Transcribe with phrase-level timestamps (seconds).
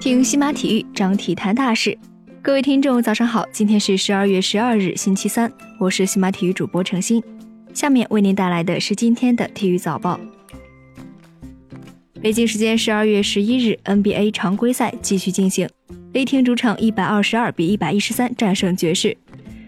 [0.00, 1.98] 听西马体育，张体坛大事。
[2.40, 7.20] 各位听众，早上好，今天是十二月十二日，星期三，我是西马体育主播程鑫。
[7.74, 10.20] 下面为您带来的是今天的体育早报。
[12.22, 15.68] 北京时间十二月十一日，NBA 常规赛继续进行，
[16.12, 19.16] 雷霆主场一百二十二比一百一十三战胜爵士。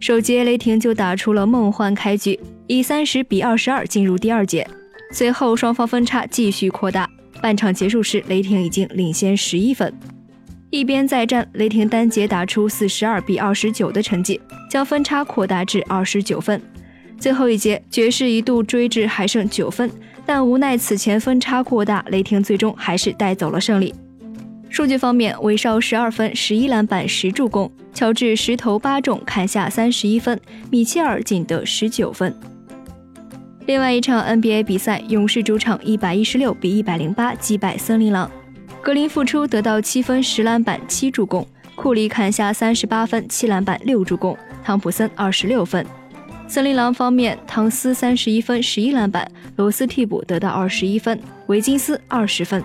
[0.00, 4.66] 首节雷霆就打出了梦幻开局，以三十比二十二进入第二节，
[5.12, 7.08] 随后双方分差继续扩大，
[7.42, 9.92] 半场结束时，雷霆已经领先十一分。
[10.70, 16.60] 一边再战，雷霆单节打出四十二比二十九的成绩，将分差扩大至二十九分。
[17.18, 19.90] 最后一节，爵士一度追至还剩九分，
[20.24, 23.94] 但无奈此前分差过大，雷霆最终还是带走了胜利。
[24.70, 30.34] 数据方面，韦少十二分、十一篮板、十助攻；乔治十投八中，砍下三十一分；
[30.70, 32.34] 米切尔仅得十九分。
[33.64, 38.28] 另外一场 NBA 比赛，勇士主场一百一十六比一百零八击败森林狼。
[38.80, 45.86] 格林复出得到七分十篮板七助攻，库里砍下三十八分七篮板六助攻，汤普森二十六分。
[46.48, 52.62] 森林狼方面，唐斯三十一分十一篮板，罗斯替补得到二十一分，维金斯二十分。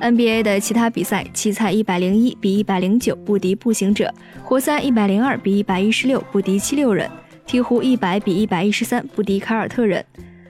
[0.00, 7.10] NBA 的其他比赛，奇才一百零一比一百零九不敌步行者，活塞一百零二比一百一十六不敌七六人，
[7.48, 10.04] 鹈鹕一百比一百一十三不敌凯尔特人，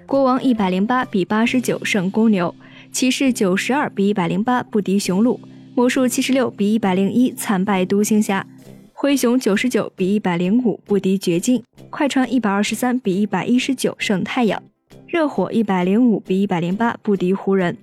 [0.04, 2.52] 国王一百零八比八十九胜公牛。
[2.90, 5.38] 骑士九十二比一百零八不敌雄鹿，
[5.76, 8.44] 魔术七十六比一百零一惨败独行侠，
[8.92, 14.60] 灰熊九十九比一百零五不敌掘金，快船一百二十三比一百一十九胜太阳，
[15.06, 17.76] 热火一百零五比一百零八不敌湖人。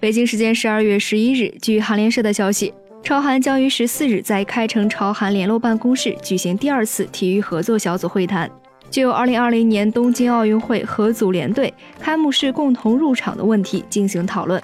[0.00, 2.72] 北京时间十二月十一日，据韩联社的消息，
[3.04, 8.50] 朝韩将于十四日在开城朝韩联络办公室举行第二次体育合作小组会谈。
[8.90, 14.62] 就2020年东京奥运会和组联队开幕式共同入场的问题进行讨论。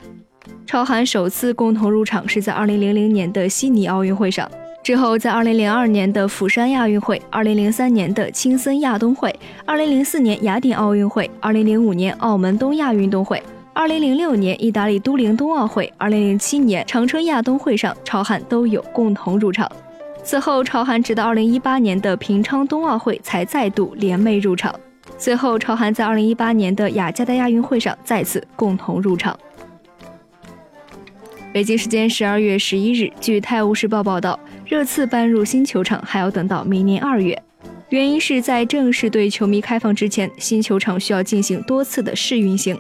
[0.65, 4.51] 朝韩首次共同入场是在2000年的悉尼奥运会上，
[4.83, 13.43] 之后在2002年的釜山亚运会、2003年的青森亚冬会、2004年雅典奥运会、2005年澳门东亚运动会、
[13.75, 19.71] 2006年意大利都灵冬奥会、2007年长春亚冬会上，朝韩都有共同入场。
[20.23, 24.75] 此后，朝韩直到二零一八年的平昌冬奥会才再度联袂入场。
[25.17, 29.39] 随后，朝韩在二零一八年的雅加达亚运会上再次共同入场。
[31.53, 37.41] 北京时间十二月十一日，据《泰晤士报》报道，热刺搬入新球场还要等到明年二月，
[37.89, 42.79] 原因是在正式对球迷开放之前，新球场需要进行多次的试运行。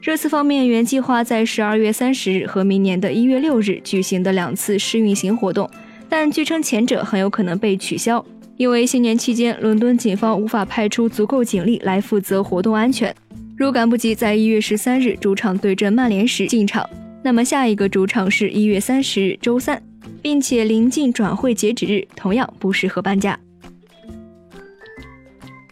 [0.00, 5.70] 热刺方面原计划在十二月三十日和明年的一月六日举行的两次试运行活动。
[6.08, 8.24] 但据称前者很有可能被取消，
[8.56, 13.14] 因为新年期间伦敦警方无法派出足够警力来负责活动安全。
[13.58, 16.88] 如赶不及在一月十三日主场对阵曼联时进场，
[17.22, 19.82] 那么下一个主场是一月三十日周三，
[20.22, 23.38] 并且临近转会截止日，同样不适合搬家。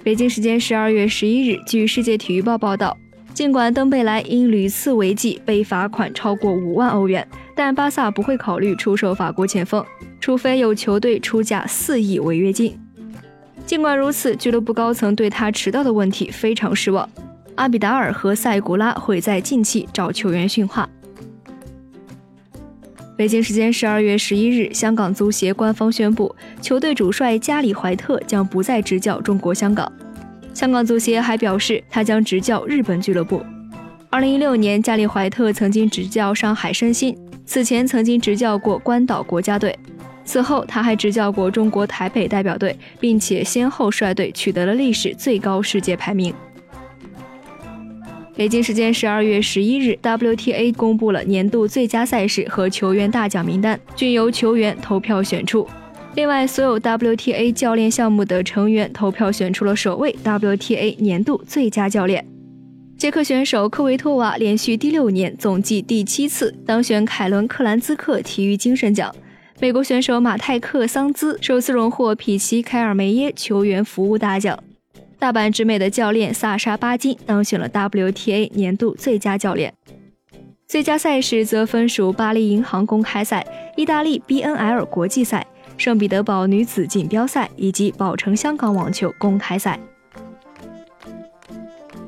[0.05, 2.95] 北京时间十二月十一日，据世界体育报报道，
[3.38, 9.87] 尽管登贝莱因屡次违纪被罚款超过五万欧元，但巴萨不会考虑出售法国前锋。
[10.19, 12.77] 除非有球队出价四亿违约金。
[13.65, 17.09] 尽管如此，俱乐部高层对他迟到的问题非常失望。
[17.54, 20.91] 阿比达尔和塞古拉会在近期找球员训话。
[23.16, 29.93] 北京时间十二月十一日，香港足协官方宣布，球队主帅加里怀特将不再执教中国香港。
[30.59, 33.41] 香港足协还表示，他将执教日本俱乐部。
[34.11, 39.79] 二零一六年，加里怀特曾经执教上海申鑫，此前曾经执教过关岛国家队。
[40.25, 46.35] 此后，他还执教过中国台北代表队，并且先后率队取得了历史最高世界排名。
[48.35, 55.69] 北京时间十二月十一日，WTA 公布了年度最佳赛事和球员大奖名单，均由球员投票选出。
[56.19, 62.27] 另外，所有 WTA 教练项目的成员投票选出了首位 WTA 年度最佳教练。
[62.97, 69.15] 捷克选手科维托娃连续第六年，总计第七次当选凯伦克兰兹克体育精神奖。
[69.60, 74.59] 美国选手马泰克桑兹首次荣获匹奇凯尔梅耶球员服务大奖。
[75.21, 79.72] 大阪直美的教练萨沙巴金当选了 WTA 年度最佳教练。
[80.66, 83.47] 最佳赛事则分属巴黎银行公开赛、
[83.77, 85.47] 意大利 BNL 国际赛、
[85.78, 89.78] 圣彼得堡女子锦标赛以及宝城香港网球公开赛。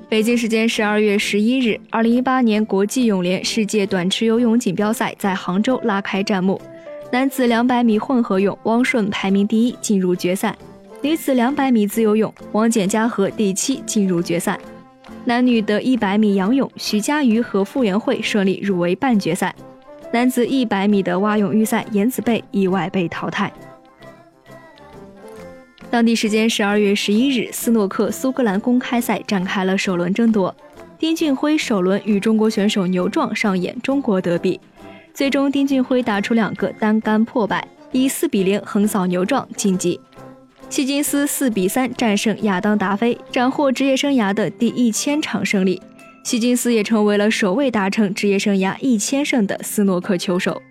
[0.08, 6.61] 北京时间十二月十一日，二零一八年国际泳联世界短池游泳锦标赛在杭州拉开战幕。
[7.12, 10.52] 男子两百米混合泳，汪顺排名第一进入决赛；
[11.00, 14.58] 女子两百米自由泳，王简嘉禾第七进入决赛。
[15.25, 19.55] 男女的一百米仰泳，徐嘉余和傅园慧顺利入围半决赛。
[20.12, 23.52] 男子一百米的蛙泳预赛，颜子贝意外被淘汰。
[25.88, 30.54] 当地时间十二月十一日，斯诺克苏格兰公开赛展开了首轮争夺。
[30.98, 34.60] 丁俊晖首轮与中国选手牛壮上演中国德比，
[35.14, 40.00] 最终丁俊晖打出两个单杆破百，以四比零横扫牛壮晋级。
[40.68, 45.80] 希金斯四比三战胜亚当达菲，斩获职业生涯的第一千场胜利。
[46.22, 50.62] 希金斯也成为了首位达成职业生涯一千胜的斯诺克球手。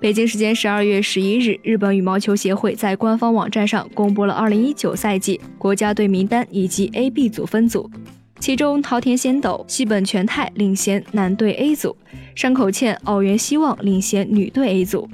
[0.00, 7.90] 北京时间十二月十一日，日本羽毛球协会在官方网站上公布了二零一九赛季国家队名单以及 A、B 组分组。
[8.38, 11.96] 其中，桃田贤斗、西本全太领衔男队 A 组，
[12.34, 15.08] 山口茜、奥原希望领衔女队 A 组。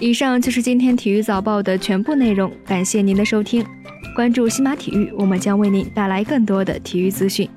[0.00, 3.64] 以上就是今天体育早报的全部内容，感谢您的收听。
[4.14, 7.48] 关注新马体育，我们将为您带来更多的体育资讯。